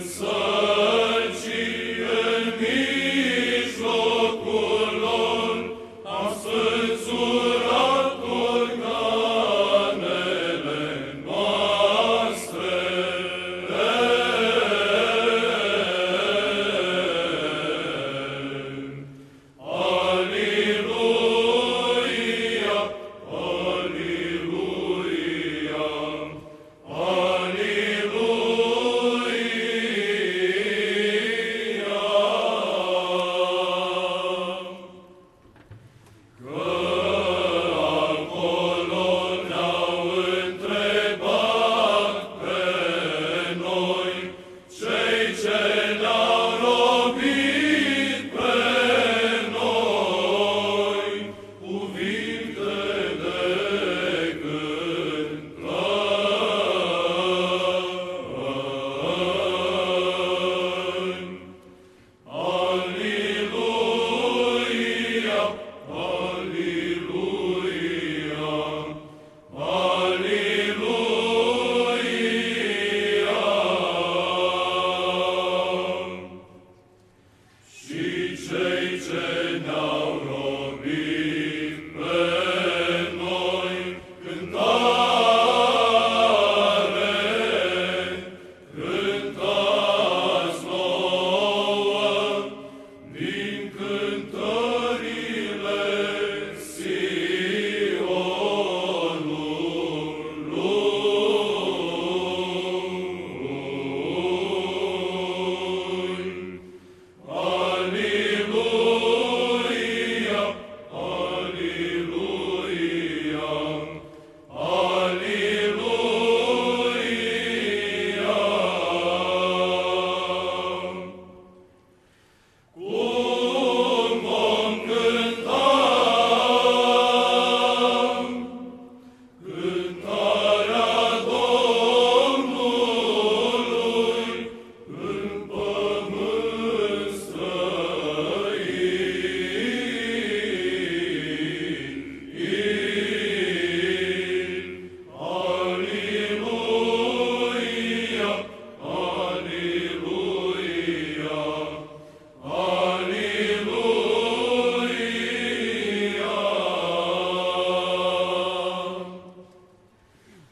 [0.00, 0.45] So.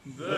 [0.05, 0.34] The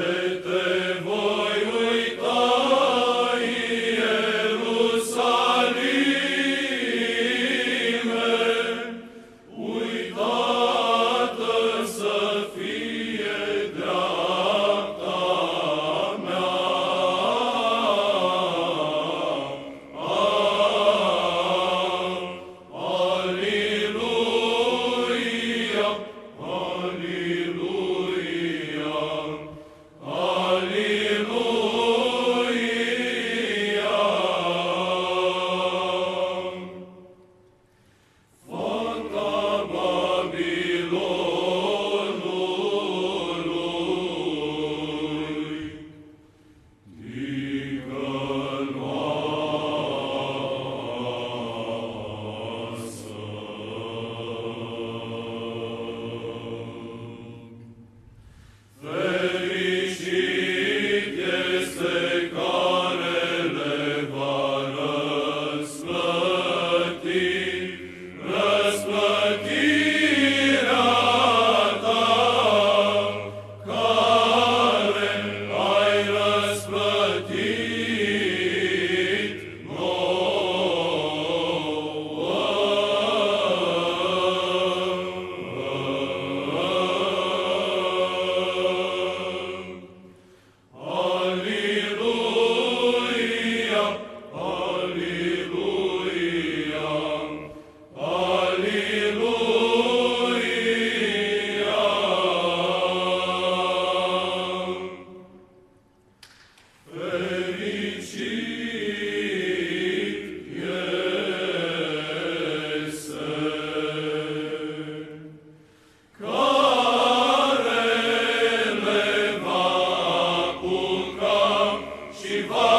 [122.28, 122.77] Shiva